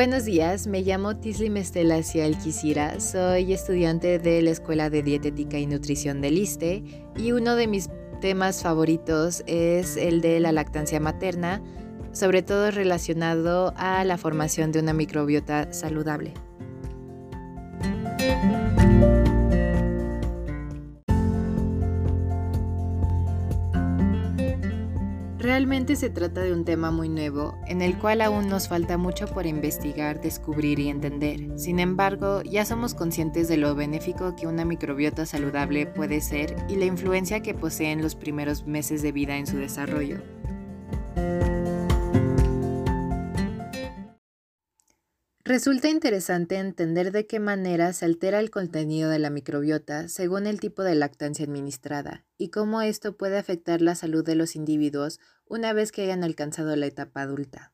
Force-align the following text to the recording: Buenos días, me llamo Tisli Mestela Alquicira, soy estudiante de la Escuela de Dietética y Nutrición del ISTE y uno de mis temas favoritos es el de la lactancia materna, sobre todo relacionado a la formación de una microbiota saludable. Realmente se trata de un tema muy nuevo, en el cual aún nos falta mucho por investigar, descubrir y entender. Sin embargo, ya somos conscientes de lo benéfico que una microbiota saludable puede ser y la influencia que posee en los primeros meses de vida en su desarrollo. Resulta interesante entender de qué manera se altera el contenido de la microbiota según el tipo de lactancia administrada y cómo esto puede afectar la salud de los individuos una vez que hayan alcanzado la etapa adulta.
Buenos 0.00 0.24
días, 0.24 0.66
me 0.66 0.80
llamo 0.80 1.18
Tisli 1.18 1.50
Mestela 1.50 1.96
Alquicira, 1.96 3.00
soy 3.00 3.52
estudiante 3.52 4.18
de 4.18 4.40
la 4.40 4.48
Escuela 4.48 4.88
de 4.88 5.02
Dietética 5.02 5.58
y 5.58 5.66
Nutrición 5.66 6.22
del 6.22 6.38
ISTE 6.38 6.82
y 7.18 7.32
uno 7.32 7.54
de 7.54 7.66
mis 7.66 7.90
temas 8.22 8.62
favoritos 8.62 9.42
es 9.46 9.98
el 9.98 10.22
de 10.22 10.40
la 10.40 10.52
lactancia 10.52 11.00
materna, 11.00 11.62
sobre 12.12 12.40
todo 12.42 12.70
relacionado 12.70 13.74
a 13.76 14.02
la 14.04 14.16
formación 14.16 14.72
de 14.72 14.78
una 14.78 14.94
microbiota 14.94 15.70
saludable. 15.70 16.32
Realmente 25.40 25.96
se 25.96 26.10
trata 26.10 26.42
de 26.42 26.52
un 26.52 26.66
tema 26.66 26.90
muy 26.90 27.08
nuevo, 27.08 27.56
en 27.66 27.80
el 27.80 27.96
cual 27.96 28.20
aún 28.20 28.50
nos 28.50 28.68
falta 28.68 28.98
mucho 28.98 29.26
por 29.26 29.46
investigar, 29.46 30.20
descubrir 30.20 30.78
y 30.78 30.90
entender. 30.90 31.58
Sin 31.58 31.78
embargo, 31.78 32.42
ya 32.42 32.66
somos 32.66 32.92
conscientes 32.92 33.48
de 33.48 33.56
lo 33.56 33.74
benéfico 33.74 34.36
que 34.36 34.46
una 34.46 34.66
microbiota 34.66 35.24
saludable 35.24 35.86
puede 35.86 36.20
ser 36.20 36.54
y 36.68 36.76
la 36.76 36.84
influencia 36.84 37.40
que 37.40 37.54
posee 37.54 37.90
en 37.90 38.02
los 38.02 38.16
primeros 38.16 38.66
meses 38.66 39.00
de 39.00 39.12
vida 39.12 39.38
en 39.38 39.46
su 39.46 39.56
desarrollo. 39.56 40.18
Resulta 45.50 45.88
interesante 45.88 46.58
entender 46.58 47.10
de 47.10 47.26
qué 47.26 47.40
manera 47.40 47.92
se 47.92 48.04
altera 48.04 48.38
el 48.38 48.50
contenido 48.50 49.10
de 49.10 49.18
la 49.18 49.30
microbiota 49.30 50.06
según 50.06 50.46
el 50.46 50.60
tipo 50.60 50.84
de 50.84 50.94
lactancia 50.94 51.44
administrada 51.44 52.24
y 52.38 52.50
cómo 52.50 52.82
esto 52.82 53.16
puede 53.16 53.36
afectar 53.36 53.82
la 53.82 53.96
salud 53.96 54.24
de 54.24 54.36
los 54.36 54.54
individuos 54.54 55.18
una 55.46 55.72
vez 55.72 55.90
que 55.90 56.02
hayan 56.02 56.22
alcanzado 56.22 56.76
la 56.76 56.86
etapa 56.86 57.22
adulta. 57.22 57.72